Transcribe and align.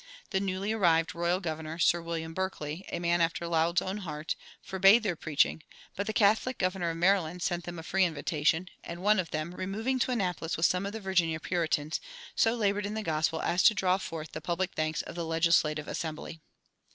The 0.31 0.39
newly 0.39 0.71
arrived 0.71 1.13
royal 1.13 1.39
governor, 1.39 1.77
Sir 1.77 2.01
William 2.01 2.33
Berkeley, 2.33 2.83
a 2.91 2.97
man 2.97 3.21
after 3.21 3.45
Laud's 3.47 3.83
own 3.83 3.97
heart, 3.97 4.35
forbade 4.59 5.03
their 5.03 5.15
preaching; 5.15 5.61
but 5.95 6.07
the 6.07 6.11
Catholic 6.11 6.57
governor 6.57 6.89
of 6.89 6.97
Maryland 6.97 7.43
sent 7.43 7.65
them 7.65 7.77
a 7.77 7.83
free 7.83 8.03
invitation, 8.03 8.67
and 8.83 9.03
one 9.03 9.19
of 9.19 9.29
them, 9.29 9.53
removing 9.53 9.99
to 9.99 10.09
Annapolis 10.11 10.57
with 10.57 10.65
some 10.65 10.87
of 10.87 10.91
the 10.93 10.99
Virginia 10.99 11.39
Puritans, 11.39 11.99
so 12.35 12.55
labored 12.55 12.87
in 12.87 12.95
the 12.95 13.03
gospel 13.03 13.43
as 13.43 13.61
to 13.61 13.75
draw 13.75 13.99
forth 13.99 14.31
the 14.31 14.41
public 14.41 14.71
thanks 14.75 15.03
of 15.03 15.13
the 15.13 15.23
legislative 15.23 15.87
assembly. 15.87 16.41